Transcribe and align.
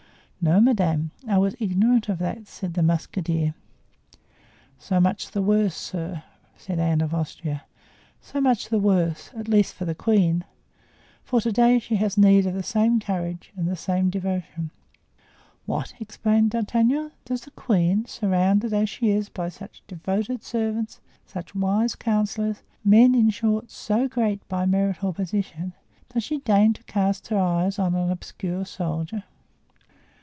"No, 0.43 0.59
madame, 0.59 1.11
I 1.27 1.37
was 1.37 1.55
ignorant 1.59 2.09
of 2.09 2.17
that," 2.17 2.47
said 2.47 2.73
the 2.73 2.81
musketeer. 2.81 3.53
"So 4.79 4.99
much 4.99 5.29
the 5.29 5.41
worse, 5.43 5.75
sir," 5.75 6.23
said 6.57 6.79
Anne 6.79 7.01
of 7.01 7.13
Austria; 7.13 7.65
"so 8.23 8.41
much 8.41 8.69
the 8.69 8.79
worse, 8.79 9.29
at 9.35 9.47
least 9.47 9.75
for 9.75 9.85
the 9.85 9.93
queen, 9.93 10.43
for 11.23 11.41
to 11.41 11.51
day 11.51 11.77
she 11.77 11.97
has 11.97 12.17
need 12.17 12.47
of 12.47 12.55
the 12.55 12.63
same 12.63 12.99
courage 12.99 13.51
and 13.55 13.67
the 13.67 13.75
same 13.75 14.09
devotion." 14.09 14.71
"What!" 15.67 15.93
exclaimed 15.99 16.49
D'Artagnan, 16.49 17.11
"does 17.23 17.41
the 17.41 17.51
queen, 17.51 18.05
surrounded 18.05 18.73
as 18.73 18.89
she 18.89 19.11
is 19.11 19.29
by 19.29 19.47
such 19.47 19.83
devoted 19.87 20.41
servants, 20.43 21.01
such 21.23 21.53
wise 21.53 21.93
counselors, 21.93 22.63
men, 22.83 23.13
in 23.13 23.29
short, 23.29 23.69
so 23.69 24.07
great 24.07 24.41
by 24.49 24.65
merit 24.65 25.03
or 25.03 25.13
position—does 25.13 26.23
she 26.23 26.39
deign 26.39 26.73
to 26.73 26.83
cast 26.85 27.27
her 27.27 27.37
eyes 27.37 27.77
on 27.77 27.93
an 27.93 28.09
obscure 28.09 28.65
soldier?" 28.65 29.23